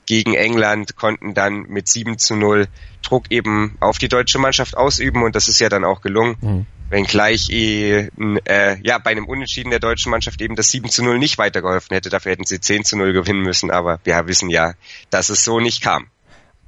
gegen 0.06 0.32
England, 0.32 0.96
konnten 0.96 1.34
dann 1.34 1.66
mit 1.68 1.88
7 1.88 2.16
zu 2.16 2.36
0 2.36 2.68
Druck 3.02 3.24
eben 3.28 3.76
auf 3.80 3.98
die 3.98 4.08
deutsche 4.08 4.38
Mannschaft 4.38 4.78
ausüben 4.78 5.22
und 5.22 5.36
das 5.36 5.48
ist 5.48 5.60
ja 5.60 5.68
dann 5.68 5.84
auch 5.84 6.00
gelungen. 6.00 6.36
Mhm. 6.40 6.66
Wenngleich 6.90 7.50
eh, 7.50 8.08
äh, 8.44 8.76
ja, 8.82 8.98
bei 8.98 9.10
einem 9.10 9.26
Unentschieden 9.26 9.70
der 9.70 9.80
deutschen 9.80 10.10
Mannschaft 10.10 10.40
eben 10.40 10.56
das 10.56 10.70
7 10.70 10.88
zu 10.88 11.04
0 11.04 11.18
nicht 11.18 11.38
weitergeholfen 11.38 11.94
hätte. 11.94 12.08
Dafür 12.08 12.32
hätten 12.32 12.46
sie 12.46 12.60
10 12.60 12.84
zu 12.84 12.96
0 12.96 13.12
gewinnen 13.12 13.42
müssen, 13.42 13.70
aber 13.70 14.00
wir 14.04 14.26
wissen 14.26 14.50
ja, 14.50 14.74
dass 15.10 15.28
es 15.28 15.44
so 15.44 15.60
nicht 15.60 15.82
kam. 15.82 16.08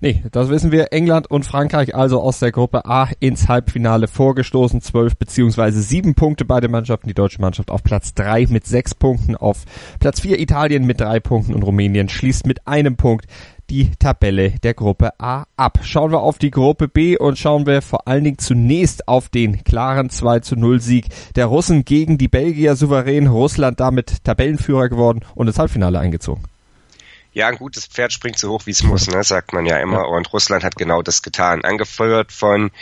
Nee, 0.02 0.22
das 0.32 0.48
wissen 0.48 0.72
wir. 0.72 0.94
England 0.94 1.30
und 1.30 1.44
Frankreich 1.44 1.94
also 1.94 2.22
aus 2.22 2.38
der 2.38 2.52
Gruppe 2.52 2.86
A 2.86 3.10
ins 3.20 3.48
Halbfinale 3.48 4.08
vorgestoßen. 4.08 4.80
Zwölf 4.80 5.14
beziehungsweise 5.16 5.82
sieben 5.82 6.14
Punkte 6.14 6.46
beide 6.46 6.68
Mannschaften. 6.68 7.08
Die 7.08 7.14
deutsche 7.14 7.42
Mannschaft 7.42 7.70
auf 7.70 7.82
Platz 7.82 8.14
drei 8.14 8.46
mit 8.48 8.66
sechs 8.66 8.94
Punkten. 8.94 9.36
Auf 9.36 9.64
Platz 9.98 10.20
vier 10.20 10.40
Italien 10.40 10.86
mit 10.86 11.02
drei 11.02 11.20
Punkten 11.20 11.54
und 11.54 11.62
Rumänien 11.62 12.08
schließt 12.08 12.46
mit 12.46 12.66
einem 12.66 12.96
Punkt 12.96 13.26
die 13.70 13.92
Tabelle 13.98 14.50
der 14.62 14.74
Gruppe 14.74 15.12
A 15.18 15.44
ab. 15.56 15.78
Schauen 15.84 16.10
wir 16.10 16.20
auf 16.20 16.38
die 16.38 16.50
Gruppe 16.50 16.88
B 16.88 17.16
und 17.16 17.38
schauen 17.38 17.66
wir 17.66 17.82
vor 17.82 18.08
allen 18.08 18.24
Dingen 18.24 18.38
zunächst 18.38 19.06
auf 19.06 19.28
den 19.28 19.62
klaren 19.62 20.10
2 20.10 20.40
zu 20.40 20.56
0 20.56 20.80
Sieg 20.80 21.06
der 21.36 21.46
Russen 21.46 21.84
gegen 21.84 22.18
die 22.18 22.28
Belgier 22.28 22.74
souverän. 22.74 23.28
Russland 23.28 23.78
damit 23.78 24.24
Tabellenführer 24.24 24.88
geworden 24.88 25.20
und 25.36 25.46
ins 25.46 25.58
Halbfinale 25.58 26.00
eingezogen. 26.00 26.42
Ja, 27.32 27.46
ein 27.46 27.56
gutes 27.56 27.86
Pferd 27.86 28.12
springt 28.12 28.38
so 28.38 28.50
hoch, 28.50 28.66
wie 28.66 28.72
es 28.72 28.82
muss, 28.82 29.06
ne, 29.06 29.22
sagt 29.22 29.52
man 29.52 29.64
ja 29.64 29.78
immer. 29.78 30.08
Und 30.08 30.32
Russland 30.32 30.64
hat 30.64 30.74
genau 30.74 31.02
das 31.02 31.22
getan. 31.22 31.64
Angefeuert 31.64 32.32
von 32.32 32.72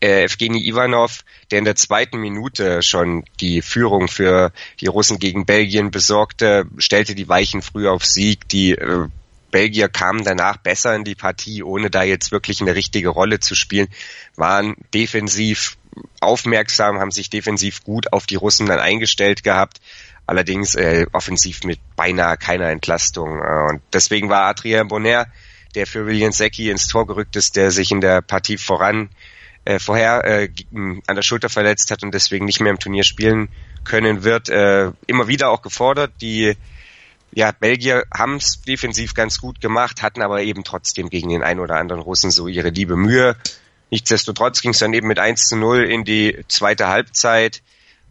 äh, 0.00 0.24
Evgeny 0.24 0.66
Ivanov, 0.66 1.24
der 1.50 1.58
in 1.58 1.66
der 1.66 1.76
zweiten 1.76 2.18
Minute 2.18 2.82
schon 2.82 3.24
die 3.40 3.60
Führung 3.60 4.08
für 4.08 4.52
die 4.80 4.86
Russen 4.86 5.18
gegen 5.18 5.44
Belgien 5.44 5.90
besorgte, 5.90 6.64
stellte 6.78 7.14
die 7.14 7.28
Weichen 7.28 7.60
früh 7.60 7.86
auf 7.86 8.06
Sieg. 8.06 8.48
Die 8.48 8.72
äh, 8.72 9.08
Belgier 9.50 9.88
kamen 9.88 10.24
danach 10.24 10.58
besser 10.58 10.94
in 10.94 11.04
die 11.04 11.14
Partie, 11.14 11.62
ohne 11.62 11.90
da 11.90 12.02
jetzt 12.02 12.32
wirklich 12.32 12.60
eine 12.60 12.74
richtige 12.74 13.08
Rolle 13.08 13.40
zu 13.40 13.54
spielen, 13.54 13.88
waren 14.36 14.76
defensiv 14.94 15.76
aufmerksam, 16.20 16.98
haben 16.98 17.10
sich 17.10 17.30
defensiv 17.30 17.82
gut 17.84 18.12
auf 18.12 18.26
die 18.26 18.36
Russen 18.36 18.66
dann 18.66 18.78
eingestellt 18.78 19.42
gehabt, 19.42 19.80
allerdings 20.26 20.74
äh, 20.74 21.06
offensiv 21.12 21.64
mit 21.64 21.80
beinahe 21.96 22.36
keiner 22.36 22.68
Entlastung. 22.70 23.40
Äh, 23.42 23.70
und 23.70 23.82
deswegen 23.92 24.28
war 24.28 24.44
Adrien 24.44 24.88
Bonner, 24.88 25.26
der 25.74 25.86
für 25.86 26.06
William 26.06 26.32
Secchi 26.32 26.70
ins 26.70 26.88
Tor 26.88 27.06
gerückt 27.06 27.36
ist, 27.36 27.56
der 27.56 27.70
sich 27.70 27.90
in 27.90 28.00
der 28.00 28.20
Partie 28.20 28.58
voran 28.58 29.10
äh, 29.64 29.78
vorher 29.78 30.24
äh, 30.24 30.48
an 31.06 31.16
der 31.16 31.22
Schulter 31.22 31.48
verletzt 31.48 31.90
hat 31.90 32.02
und 32.02 32.14
deswegen 32.14 32.44
nicht 32.44 32.60
mehr 32.60 32.70
im 32.70 32.78
Turnier 32.78 33.04
spielen 33.04 33.48
können 33.84 34.24
wird, 34.24 34.48
äh, 34.48 34.92
immer 35.06 35.28
wieder 35.28 35.50
auch 35.50 35.62
gefordert. 35.62 36.12
Die 36.20 36.56
ja, 37.32 37.52
Belgier 37.52 38.04
haben 38.12 38.36
es 38.36 38.62
defensiv 38.62 39.14
ganz 39.14 39.38
gut 39.40 39.60
gemacht, 39.60 40.02
hatten 40.02 40.22
aber 40.22 40.42
eben 40.42 40.64
trotzdem 40.64 41.10
gegen 41.10 41.28
den 41.28 41.42
einen 41.42 41.60
oder 41.60 41.76
anderen 41.76 42.02
Russen 42.02 42.30
so 42.30 42.48
ihre 42.48 42.70
liebe 42.70 42.96
Mühe. 42.96 43.36
Nichtsdestotrotz 43.90 44.60
ging 44.60 44.72
es 44.72 44.78
dann 44.78 44.92
eben 44.92 45.08
mit 45.08 45.18
1 45.18 45.48
zu 45.48 45.56
0 45.56 45.84
in 45.84 46.04
die 46.04 46.44
zweite 46.48 46.88
Halbzeit 46.88 47.62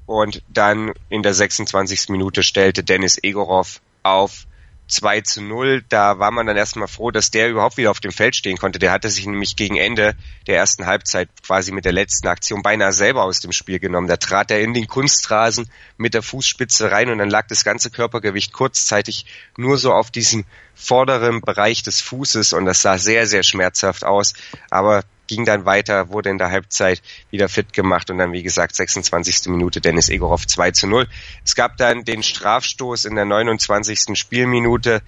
und 0.06 0.42
dann 0.48 0.94
in 1.10 1.24
der 1.24 1.34
26. 1.34 2.10
Minute 2.10 2.44
stellte 2.44 2.84
Dennis 2.84 3.20
Egorov 3.22 3.82
auf 4.04 4.48
2 4.88 5.22
zu 5.22 5.42
0. 5.42 5.84
Da 5.90 6.20
war 6.20 6.32
man 6.32 6.48
dann 6.48 6.58
erstmal 6.58 6.88
froh, 6.88 7.12
dass 7.12 7.32
der 7.32 7.50
überhaupt 7.50 7.78
wieder 7.78 7.92
auf 7.92 8.00
dem 8.00 8.12
Feld 8.12 8.36
stehen 8.36 8.58
konnte. 8.58 8.80
Der 8.80 8.92
hatte 8.92 9.10
sich 9.10 9.26
nämlich 9.26 9.56
gegen 9.56 9.78
Ende 9.78 10.16
der 10.48 10.58
ersten 10.58 10.86
Halbzeit 10.86 11.30
quasi 11.46 11.72
mit 11.72 11.86
der 11.86 11.92
letzten 11.92 12.28
Aktion 12.28 12.62
beinahe 12.62 12.94
selber 12.94 13.24
aus 13.24 13.40
dem 13.40 13.52
Spiel 13.52 13.80
genommen. 13.80 14.08
Da 14.08 14.18
trat 14.18 14.52
er 14.52 14.62
in 14.62 14.74
den 14.74 14.88
Kunstrasen 14.88 15.70
mit 15.98 16.14
der 16.14 16.22
Fußspitze 16.22 16.92
rein 16.92 17.10
und 17.10 17.18
dann 17.18 17.30
lag 17.30 17.48
das 17.48 17.64
ganze 17.64 17.90
Körpergewicht 17.90 18.54
kurzzeitig 18.54 19.26
nur 19.58 19.78
so 19.78 19.94
auf 19.94 20.12
diesem 20.12 20.46
vorderen 20.76 21.42
Bereich 21.42 21.84
des 21.84 22.02
Fußes 22.02 22.54
und 22.54 22.66
das 22.66 22.82
sah 22.82 22.98
sehr, 22.98 23.28
sehr 23.28 23.44
schmerzhaft 23.44 24.04
aus. 24.04 24.34
Aber 24.70 25.04
ging 25.28 25.46
dann 25.46 25.66
weiter, 25.66 26.10
wurde 26.10 26.30
in 26.30 26.38
der 26.38 26.52
Halbzeit 26.52 27.02
wieder 27.30 27.50
fit 27.50 27.74
gemacht 27.74 28.10
und 28.10 28.18
dann, 28.18 28.32
wie 28.32 28.44
gesagt, 28.44 28.76
26. 28.76 29.48
Minute 29.48 29.82
Dennis 29.82 30.10
Egorov 30.10 30.48
2 30.48 30.72
zu 30.72 30.88
0. 30.88 31.08
Es 31.46 31.56
gab 31.56 31.78
dann 31.78 32.04
den 32.04 32.24
Strafstoß 32.24 33.06
in 33.06 33.16
der 33.16 33.26
29. 33.26 34.18
Spielminute, 34.18 35.02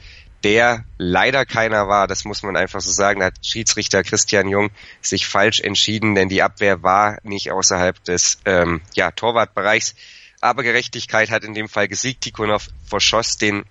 der 0.44 0.86
leider 0.98 1.46
keiner 1.46 1.88
war, 1.88 2.08
das 2.08 2.24
muss 2.24 2.44
man 2.44 2.56
einfach 2.56 2.82
so 2.82 2.92
sagen. 2.92 3.20
Da 3.20 3.28
hat 3.28 3.46
Schiedsrichter 3.46 4.04
Christian 4.04 4.48
Jung 4.48 4.70
sich 5.02 5.28
falsch 5.28 5.60
entschieden, 5.60 6.16
denn 6.16 6.30
die 6.30 6.42
Abwehr 6.42 6.82
war 6.82 7.18
nicht 7.24 7.52
außerhalb 7.52 8.02
des 8.06 8.40
ähm, 8.46 8.82
ja, 8.94 9.12
Torwartbereichs. 9.12 9.96
Aber 10.42 10.64
Gerechtigkeit 10.64 11.30
hat 11.30 11.44
in 11.44 11.54
dem 11.54 11.68
Fall 11.68 11.90
gesiegt. 11.90 12.22
Tikhonov 12.22 12.70
verschoss 12.86 13.38
den 13.38 13.66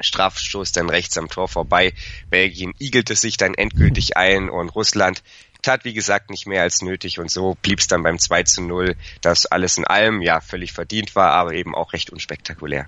Strafstoß 0.00 0.72
dann 0.72 0.88
rechts 0.88 1.18
am 1.18 1.28
Tor 1.28 1.48
vorbei. 1.48 1.92
Belgien 2.30 2.74
igelte 2.78 3.14
sich 3.14 3.36
dann 3.36 3.54
endgültig 3.54 4.16
ein 4.16 4.48
und 4.48 4.70
Russland 4.70 5.22
tat, 5.64 5.84
wie 5.84 5.94
gesagt, 5.94 6.30
nicht 6.30 6.46
mehr 6.46 6.62
als 6.62 6.82
nötig 6.82 7.18
und 7.18 7.30
so 7.30 7.56
blieb 7.62 7.80
es 7.80 7.86
dann 7.86 8.02
beim 8.02 8.18
2 8.18 8.42
zu 8.44 8.62
0, 8.62 8.96
das 9.20 9.46
alles 9.46 9.76
in 9.76 9.84
allem 9.84 10.22
ja 10.22 10.40
völlig 10.40 10.72
verdient 10.72 11.16
war, 11.16 11.32
aber 11.32 11.54
eben 11.54 11.74
auch 11.74 11.92
recht 11.92 12.10
unspektakulär. 12.10 12.86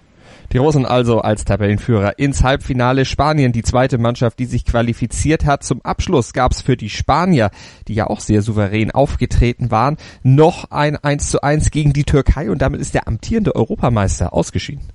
Die 0.53 0.59
Russen 0.59 0.87
also 0.87 1.21
als 1.21 1.45
Tabellenführer 1.45 2.19
ins 2.19 2.43
Halbfinale. 2.43 3.05
Spanien, 3.05 3.53
die 3.53 3.63
zweite 3.63 3.99
Mannschaft, 3.99 4.39
die 4.39 4.45
sich 4.45 4.65
qualifiziert 4.65 5.45
hat. 5.45 5.65
Zum 5.65 5.83
Abschluss 5.83 6.33
gab 6.33 6.53
es 6.53 6.61
für 6.61 6.77
die 6.77 6.91
Spanier, 6.91 7.51
die 7.89 7.95
ja 7.95 8.07
auch 8.07 8.21
sehr 8.21 8.43
souverän 8.43 8.91
aufgetreten 8.91 9.71
waren, 9.71 9.97
noch 10.23 10.71
ein 10.71 10.97
1 10.97 11.31
zu 11.31 11.43
1 11.43 11.71
gegen 11.71 11.93
die 11.93 12.05
Türkei 12.05 12.51
und 12.51 12.63
damit 12.63 12.81
ist 12.81 12.95
der 12.95 13.09
amtierende 13.09 13.55
Europameister 13.55 14.33
ausgeschieden. 14.33 14.89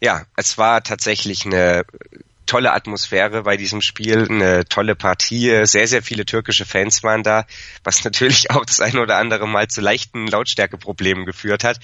Ja, 0.00 0.22
es 0.36 0.58
war 0.58 0.82
tatsächlich 0.82 1.46
eine 1.46 1.84
tolle 2.46 2.72
Atmosphäre 2.72 3.42
bei 3.42 3.56
diesem 3.56 3.80
Spiel, 3.80 4.26
eine 4.28 4.64
tolle 4.64 4.94
Partie. 4.94 5.66
Sehr, 5.66 5.88
sehr 5.88 6.02
viele 6.02 6.24
türkische 6.24 6.64
Fans 6.64 7.02
waren 7.02 7.22
da, 7.22 7.46
was 7.82 8.04
natürlich 8.04 8.50
auch 8.52 8.64
das 8.64 8.80
eine 8.80 9.00
oder 9.00 9.16
andere 9.16 9.48
Mal 9.48 9.68
zu 9.68 9.80
leichten 9.80 10.26
Lautstärkeproblemen 10.26 11.24
geführt 11.24 11.64
hat. 11.64 11.78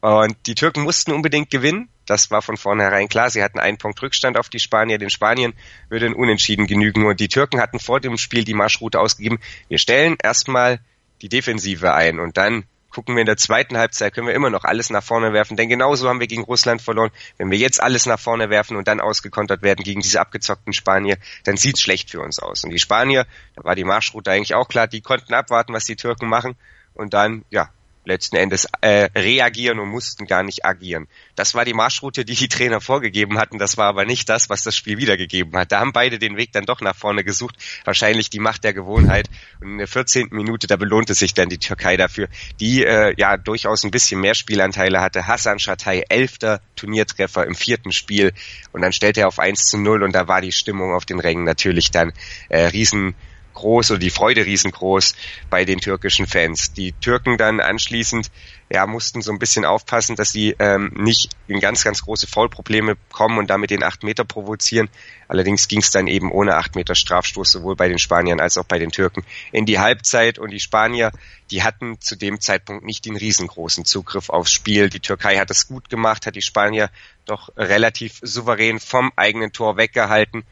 Und 0.00 0.36
die 0.46 0.54
Türken 0.54 0.82
mussten 0.82 1.12
unbedingt 1.12 1.50
gewinnen. 1.50 1.88
Das 2.06 2.30
war 2.30 2.42
von 2.42 2.56
vornherein 2.56 3.08
klar. 3.08 3.30
Sie 3.30 3.42
hatten 3.42 3.58
einen 3.58 3.78
Punkt 3.78 4.00
Rückstand 4.02 4.38
auf 4.38 4.48
die 4.48 4.60
Spanier. 4.60 4.98
Den 4.98 5.10
Spanien 5.10 5.54
würde 5.88 6.06
ein 6.06 6.14
Unentschieden 6.14 6.66
genügen. 6.66 7.00
Nur 7.00 7.14
die 7.14 7.28
Türken 7.28 7.60
hatten 7.60 7.80
vor 7.80 8.00
dem 8.00 8.18
Spiel 8.18 8.44
die 8.44 8.54
Marschroute 8.54 9.00
ausgegeben. 9.00 9.38
Wir 9.68 9.78
stellen 9.78 10.16
erstmal 10.22 10.80
die 11.22 11.28
Defensive 11.28 11.94
ein 11.94 12.20
und 12.20 12.36
dann 12.36 12.64
gucken 12.94 13.16
wir 13.16 13.20
in 13.20 13.26
der 13.26 13.36
zweiten 13.36 13.76
Halbzeit, 13.76 14.14
können 14.14 14.28
wir 14.28 14.34
immer 14.34 14.50
noch 14.50 14.64
alles 14.64 14.88
nach 14.88 15.02
vorne 15.02 15.32
werfen, 15.32 15.56
denn 15.56 15.68
genauso 15.68 16.08
haben 16.08 16.20
wir 16.20 16.28
gegen 16.28 16.44
Russland 16.44 16.80
verloren. 16.80 17.10
Wenn 17.36 17.50
wir 17.50 17.58
jetzt 17.58 17.82
alles 17.82 18.06
nach 18.06 18.20
vorne 18.20 18.50
werfen 18.50 18.76
und 18.76 18.86
dann 18.86 19.00
ausgekontert 19.00 19.62
werden 19.62 19.82
gegen 19.82 20.00
diese 20.00 20.20
abgezockten 20.20 20.72
Spanier, 20.72 21.18
dann 21.42 21.56
sieht's 21.56 21.80
schlecht 21.80 22.10
für 22.10 22.20
uns 22.20 22.38
aus. 22.38 22.62
Und 22.62 22.70
die 22.70 22.78
Spanier, 22.78 23.26
da 23.56 23.64
war 23.64 23.74
die 23.74 23.84
Marschroute 23.84 24.30
eigentlich 24.30 24.54
auch 24.54 24.68
klar, 24.68 24.86
die 24.86 25.00
konnten 25.00 25.34
abwarten, 25.34 25.74
was 25.74 25.84
die 25.84 25.96
Türken 25.96 26.28
machen 26.28 26.54
und 26.94 27.14
dann, 27.14 27.44
ja, 27.50 27.70
letzten 28.04 28.36
Endes 28.36 28.66
äh, 28.80 29.08
reagieren 29.16 29.78
und 29.78 29.88
mussten 29.88 30.26
gar 30.26 30.42
nicht 30.42 30.64
agieren. 30.64 31.08
Das 31.36 31.54
war 31.54 31.64
die 31.64 31.74
Marschroute, 31.74 32.24
die 32.24 32.34
die 32.34 32.48
Trainer 32.48 32.80
vorgegeben 32.80 33.38
hatten. 33.38 33.58
Das 33.58 33.76
war 33.76 33.86
aber 33.86 34.04
nicht 34.04 34.28
das, 34.28 34.48
was 34.50 34.62
das 34.62 34.76
Spiel 34.76 34.98
wiedergegeben 34.98 35.56
hat. 35.56 35.72
Da 35.72 35.80
haben 35.80 35.92
beide 35.92 36.18
den 36.18 36.36
Weg 36.36 36.52
dann 36.52 36.64
doch 36.64 36.80
nach 36.80 36.96
vorne 36.96 37.24
gesucht. 37.24 37.56
Wahrscheinlich 37.84 38.30
die 38.30 38.38
Macht 38.38 38.64
der 38.64 38.74
Gewohnheit. 38.74 39.28
Und 39.60 39.72
in 39.72 39.78
der 39.78 39.88
14. 39.88 40.28
Minute, 40.30 40.66
da 40.66 40.76
belohnte 40.76 41.14
sich 41.14 41.34
dann 41.34 41.48
die 41.48 41.58
Türkei 41.58 41.96
dafür, 41.96 42.28
die 42.60 42.84
äh, 42.84 43.14
ja 43.16 43.36
durchaus 43.36 43.84
ein 43.84 43.90
bisschen 43.90 44.20
mehr 44.20 44.34
Spielanteile 44.34 45.00
hatte. 45.00 45.26
Hassan 45.26 45.58
Schatay, 45.58 46.04
elfter 46.08 46.60
Turniertreffer 46.76 47.46
im 47.46 47.54
vierten 47.54 47.92
Spiel. 47.92 48.32
Und 48.72 48.82
dann 48.82 48.92
stellte 48.92 49.20
er 49.20 49.28
auf 49.28 49.38
1 49.38 49.66
zu 49.66 49.78
0 49.78 50.02
und 50.02 50.14
da 50.14 50.28
war 50.28 50.40
die 50.40 50.52
Stimmung 50.52 50.94
auf 50.94 51.04
den 51.04 51.20
Rängen 51.20 51.44
natürlich 51.44 51.90
dann 51.90 52.12
äh, 52.48 52.66
riesen 52.66 53.14
groß 53.54 53.92
oder 53.92 54.00
die 54.00 54.10
Freude 54.10 54.44
riesengroß 54.44 55.14
bei 55.50 55.64
den 55.64 55.80
türkischen 55.80 56.26
Fans. 56.26 56.72
Die 56.72 56.92
Türken 56.92 57.38
dann 57.38 57.60
anschließend 57.60 58.30
ja 58.70 58.86
mussten 58.86 59.22
so 59.22 59.30
ein 59.30 59.38
bisschen 59.38 59.64
aufpassen, 59.64 60.16
dass 60.16 60.32
sie 60.32 60.56
ähm, 60.58 60.92
nicht 60.94 61.30
in 61.46 61.60
ganz 61.60 61.84
ganz 61.84 62.02
große 62.02 62.26
Foulprobleme 62.26 62.96
kommen 63.12 63.38
und 63.38 63.50
damit 63.50 63.70
den 63.70 63.82
acht 63.82 64.02
Meter 64.02 64.24
provozieren. 64.24 64.88
Allerdings 65.28 65.68
ging 65.68 65.80
es 65.80 65.90
dann 65.90 66.06
eben 66.06 66.32
ohne 66.32 66.56
acht 66.56 66.74
Meter 66.74 66.94
Strafstoß 66.94 67.50
sowohl 67.50 67.76
bei 67.76 67.88
den 67.88 67.98
Spaniern 67.98 68.40
als 68.40 68.58
auch 68.58 68.64
bei 68.64 68.78
den 68.78 68.90
Türken 68.90 69.24
in 69.52 69.66
die 69.66 69.78
Halbzeit 69.78 70.38
und 70.38 70.50
die 70.50 70.60
Spanier, 70.60 71.12
die 71.50 71.62
hatten 71.62 72.00
zu 72.00 72.16
dem 72.16 72.40
Zeitpunkt 72.40 72.84
nicht 72.84 73.04
den 73.04 73.16
riesengroßen 73.16 73.84
Zugriff 73.84 74.30
aufs 74.30 74.50
Spiel. 74.50 74.88
Die 74.88 75.00
Türkei 75.00 75.36
hat 75.36 75.50
es 75.50 75.68
gut 75.68 75.88
gemacht, 75.88 76.26
hat 76.26 76.36
die 76.36 76.42
Spanier 76.42 76.90
doch 77.26 77.50
relativ 77.56 78.18
souverän 78.22 78.80
vom 78.80 79.12
eigenen 79.16 79.52
Tor 79.52 79.76
weggehalten 79.76 80.44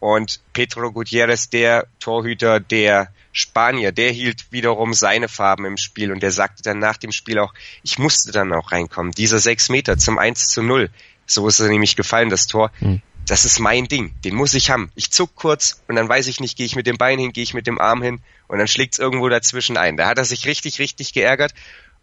und 0.00 0.40
Pedro 0.52 0.92
Gutierrez, 0.92 1.50
der 1.50 1.86
Torhüter 2.00 2.60
der 2.60 3.08
Spanier, 3.32 3.92
der 3.92 4.10
hielt 4.10 4.50
wiederum 4.50 4.94
seine 4.94 5.28
Farben 5.28 5.64
im 5.64 5.76
Spiel 5.76 6.12
und 6.12 6.22
der 6.22 6.30
sagte 6.30 6.62
dann 6.62 6.78
nach 6.78 6.96
dem 6.96 7.12
Spiel 7.12 7.38
auch, 7.38 7.54
ich 7.82 7.98
musste 7.98 8.32
dann 8.32 8.52
auch 8.52 8.72
reinkommen. 8.72 9.12
Dieser 9.12 9.38
sechs 9.38 9.68
Meter 9.68 9.98
zum 9.98 10.18
1 10.18 10.48
zu 10.48 10.62
0, 10.62 10.90
so 11.26 11.46
ist 11.46 11.60
er 11.60 11.68
nämlich 11.68 11.96
gefallen, 11.96 12.30
das 12.30 12.46
Tor. 12.46 12.70
Hm. 12.78 13.02
Das 13.26 13.44
ist 13.44 13.58
mein 13.58 13.88
Ding, 13.88 14.14
den 14.24 14.34
muss 14.34 14.54
ich 14.54 14.70
haben. 14.70 14.90
Ich 14.94 15.10
zuck 15.10 15.34
kurz 15.34 15.82
und 15.86 15.96
dann 15.96 16.08
weiß 16.08 16.28
ich 16.28 16.40
nicht, 16.40 16.56
gehe 16.56 16.64
ich 16.64 16.76
mit 16.76 16.86
dem 16.86 16.96
Bein 16.96 17.18
hin, 17.18 17.32
gehe 17.32 17.44
ich 17.44 17.52
mit 17.52 17.66
dem 17.66 17.78
Arm 17.78 18.02
hin 18.02 18.20
und 18.46 18.58
dann 18.58 18.68
schlägt's 18.68 18.98
irgendwo 18.98 19.28
dazwischen 19.28 19.76
ein. 19.76 19.96
Da 19.96 20.06
hat 20.06 20.18
er 20.18 20.24
sich 20.24 20.46
richtig, 20.46 20.78
richtig 20.78 21.12
geärgert 21.12 21.52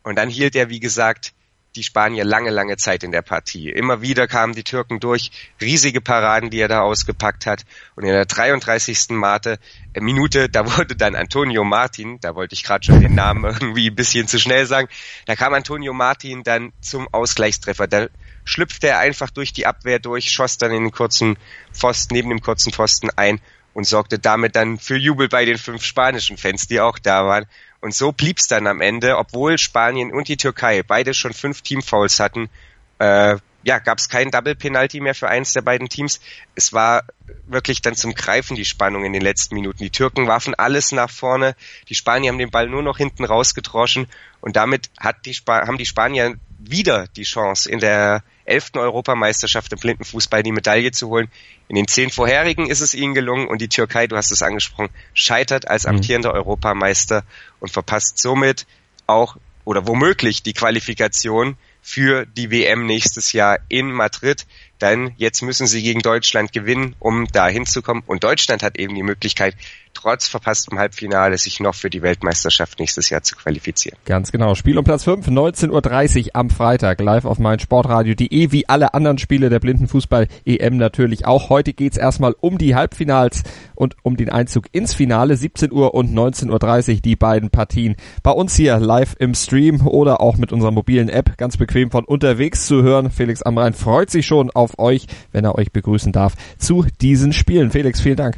und 0.04 0.18
dann 0.18 0.30
hielt 0.30 0.56
er, 0.56 0.70
wie 0.70 0.80
gesagt, 0.80 1.34
die 1.76 1.84
Spanier 1.84 2.24
lange, 2.24 2.50
lange 2.50 2.78
Zeit 2.78 3.04
in 3.04 3.12
der 3.12 3.22
Partie. 3.22 3.70
Immer 3.70 4.02
wieder 4.02 4.28
kamen 4.28 4.54
die 4.54 4.64
Türken 4.64 5.00
durch, 5.00 5.32
riesige 5.62 6.02
Paraden, 6.02 6.50
die 6.50 6.60
er 6.60 6.68
da 6.68 6.82
ausgepackt 6.82 7.46
hat. 7.46 7.66
Und 7.96 8.04
in 8.04 8.12
der 8.12 8.26
33. 8.26 9.10
Mate, 9.10 9.60
äh, 9.94 10.02
Minute, 10.02 10.50
da 10.50 10.78
wurde 10.78 10.96
dann 10.96 11.16
Antonio 11.16 11.64
Martin, 11.64 12.20
da 12.22 12.36
wollte 12.36 12.54
ich 12.54 12.64
gerade 12.64 12.86
schon 12.86 13.02
den 13.02 13.16
Namen 13.16 13.44
irgendwie 13.60 13.90
ein 13.90 13.96
bisschen 13.96 14.28
zu 14.28 14.40
schnell 14.40 14.66
sagen, 14.66 14.88
da 15.26 15.36
kam 15.36 15.54
Antonio 15.54 15.94
Martin 15.94 16.44
dann 16.44 16.72
zum 16.82 17.08
Ausgleichstreffer. 17.12 17.88
Da 17.88 18.08
schlüpfte 18.46 18.88
er 18.88 19.00
einfach 19.00 19.30
durch 19.30 19.54
die 19.54 19.66
Abwehr 19.66 20.00
durch, 20.00 20.32
schoss 20.32 20.58
dann 20.58 20.72
in 20.72 20.84
den 20.84 20.92
kurzen 20.92 21.38
Pfosten, 21.74 22.14
neben 22.14 22.30
dem 22.30 22.42
kurzen 22.42 22.72
Pfosten 22.72 23.10
ein 23.16 23.42
und 23.74 23.86
sorgte 23.86 24.18
damit 24.20 24.56
dann 24.56 24.80
für 24.80 24.96
Jubel 24.96 25.28
bei 25.28 25.44
den 25.44 25.58
fünf 25.58 25.84
spanischen 25.84 26.38
Fans, 26.38 26.68
die 26.68 26.80
auch 26.80 26.98
da 26.98 27.26
waren. 27.26 27.46
Und 27.86 27.94
so 27.94 28.12
blieb's 28.12 28.48
dann 28.48 28.66
am 28.66 28.82
Ende, 28.82 29.16
obwohl 29.16 29.60
Spanien 29.60 30.12
und 30.12 30.28
die 30.28 30.38
Türkei 30.38 30.82
beide 30.82 31.14
schon 31.14 31.34
fünf 31.34 31.62
Teamfouls 31.62 32.20
hatten, 32.20 32.50
äh, 32.98 33.38
ja, 33.62 33.78
gab 33.78 34.00
es 34.00 34.10
kein 34.10 34.32
Double 34.32 34.56
Penalty 34.56 35.02
mehr 35.02 35.14
für 35.14 35.28
eins 35.28 35.54
der 35.54 35.62
beiden 35.62 35.88
Teams. 35.88 36.20
Es 36.56 36.74
war 36.74 37.04
wirklich 37.46 37.84
dann 37.84 37.94
zum 37.94 38.16
Greifen 38.16 38.56
die 38.56 38.66
Spannung 38.66 39.06
in 39.06 39.14
den 39.14 39.22
letzten 39.22 39.54
Minuten. 39.54 39.84
Die 39.84 39.92
Türken 39.92 40.26
warfen 40.26 40.56
alles 40.56 40.94
nach 40.94 41.12
vorne, 41.12 41.56
die 41.88 41.94
Spanier 41.94 42.32
haben 42.32 42.40
den 42.40 42.50
Ball 42.50 42.68
nur 42.68 42.82
noch 42.82 42.98
hinten 42.98 43.24
rausgedroschen 43.24 44.08
und 44.42 44.56
damit 44.56 44.90
hat 45.00 45.28
die 45.28 45.36
haben 45.46 45.78
die 45.78 45.86
Spanier 45.86 46.34
wieder 46.58 47.08
die 47.16 47.24
Chance 47.24 47.70
in 47.70 47.80
der 47.80 48.24
elften 48.46 48.80
Europameisterschaft 48.80 49.74
im 49.74 49.80
Blindenfußball 49.80 50.44
die 50.44 50.52
Medaille 50.52 50.92
zu 50.92 51.10
holen. 51.10 51.28
In 51.68 51.76
den 51.76 51.88
zehn 51.88 52.12
vorherigen 52.12 52.68
ist 52.68 52.82
es 52.82 52.94
ihnen 52.94 53.14
gelungen 53.14 53.48
und 53.48 53.62
die 53.62 53.70
Türkei, 53.70 54.08
du 54.08 54.16
hast 54.16 54.32
es 54.32 54.42
angesprochen, 54.42 54.90
scheitert 55.14 55.68
als 55.68 55.84
mhm. 55.84 55.96
amtierender 55.96 56.30
mhm. 56.30 56.36
Europameister 56.36 57.24
und 57.60 57.72
verpasst 57.72 58.20
somit 58.20 58.66
auch 59.08 59.38
oder 59.64 59.88
womöglich 59.88 60.44
die 60.44 60.54
Qualifikation 60.54 61.58
für 61.82 62.26
die 62.26 62.52
WM 62.52 62.86
nächstes 62.86 63.34
Jahr 63.34 63.60
in 63.68 63.92
Madrid. 63.92 64.46
Denn 64.82 65.14
jetzt 65.18 65.42
müssen 65.42 65.68
sie 65.68 65.82
gegen 65.82 66.02
Deutschland 66.02 66.52
gewinnen, 66.52 66.96
um 67.00 67.28
da 67.32 67.48
hinzukommen. 67.48 68.04
Und 68.06 68.24
Deutschland 68.24 68.64
hat 68.64 68.78
eben 68.78 68.96
die 68.96 69.04
Möglichkeit, 69.04 69.56
trotz 69.96 70.28
verpasstem 70.28 70.78
Halbfinale 70.78 71.38
sich 71.38 71.60
noch 71.60 71.74
für 71.74 71.90
die 71.90 72.02
Weltmeisterschaft 72.02 72.80
nächstes 72.80 73.10
Jahr 73.10 73.24
zu 73.24 73.36
qualifizieren. 73.36 73.98
Ganz 74.06 74.32
genau. 74.32 74.54
Spiel 74.54 74.78
um 74.78 74.84
Platz 74.84 75.04
5, 75.04 75.28
19.30 75.28 76.28
Uhr 76.28 76.30
am 76.34 76.50
Freitag, 76.50 77.02
live 77.02 77.26
auf 77.26 77.40
meinsportradio.de, 77.40 78.52
wie 78.52 78.70
alle 78.70 78.94
anderen 78.94 79.18
Spiele 79.18 79.50
der 79.50 79.60
Blindenfußball-EM 79.60 80.78
natürlich 80.78 81.26
auch. 81.26 81.50
Heute 81.50 81.74
geht's 81.74 81.98
erstmal 81.98 82.36
um 82.40 82.58
die 82.58 82.76
Halbfinals 82.76 83.44
und 83.74 83.96
um 84.04 84.18
den 84.18 84.30
Einzug 84.30 84.68
ins 84.72 84.94
Finale, 84.94 85.36
17 85.36 85.72
Uhr 85.72 85.94
und 85.94 86.14
19.30 86.14 86.96
Uhr, 86.96 87.02
die 87.02 87.16
beiden 87.16 87.50
Partien. 87.50 87.96
Bei 88.22 88.32
uns 88.32 88.56
hier 88.56 88.78
live 88.78 89.16
im 89.18 89.34
Stream 89.34 89.88
oder 89.88 90.22
auch 90.22 90.38
mit 90.38 90.52
unserer 90.52 90.72
mobilen 90.72 91.10
App, 91.10 91.38
ganz 91.38 91.58
bequem 91.58 91.90
von 91.90 92.06
unterwegs 92.06 92.68
zu 92.68 92.84
hören. 92.84 93.10
Felix 93.10 93.42
Amrein 93.42 93.74
freut 93.74 94.12
sich 94.12 94.26
schon 94.26 94.52
auf 94.52 94.78
euch, 94.78 95.08
wenn 95.32 95.46
er 95.46 95.56
euch 95.56 95.72
begrüßen 95.72 96.12
darf 96.12 96.34
zu 96.58 96.86
diesen 97.02 97.34
Spielen. 97.34 97.72
Felix, 97.72 98.02
vielen 98.02 98.18
Dank 98.18 98.38